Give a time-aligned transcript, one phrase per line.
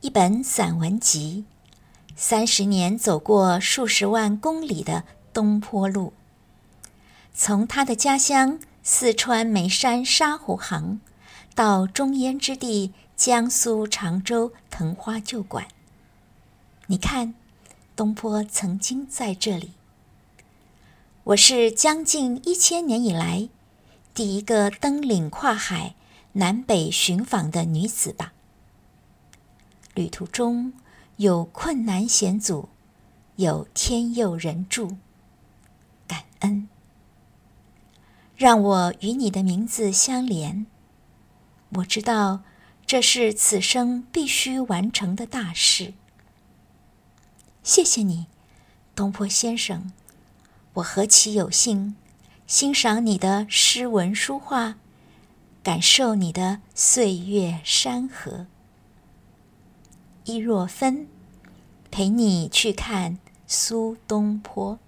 [0.00, 1.44] 一本散文集，
[2.14, 5.02] 三十年走过数十万公里的
[5.32, 6.12] 东坡路，
[7.34, 11.00] 从他的家乡四川眉山沙湖行，
[11.52, 15.66] 到中烟之地江苏常州藤花旧馆。
[16.86, 17.34] 你看，
[17.96, 19.72] 东坡曾经在这里。
[21.24, 23.48] 我是将近一千年以来
[24.14, 25.96] 第一个登岭跨海、
[26.34, 28.32] 南北寻访的女子吧。
[29.98, 30.72] 旅途中
[31.16, 32.68] 有困难险阻，
[33.34, 34.96] 有天佑人助，
[36.06, 36.68] 感恩，
[38.36, 40.66] 让我与你的名字相连。
[41.70, 42.44] 我知道
[42.86, 45.94] 这是此生必须完成的大事。
[47.64, 48.28] 谢谢你，
[48.94, 49.90] 东坡先生，
[50.74, 51.96] 我何其有幸
[52.46, 54.76] 欣赏你的诗文书画，
[55.64, 58.46] 感受你的岁月山河。
[60.30, 61.08] 伊若芬，
[61.90, 64.78] 陪你去看苏东坡。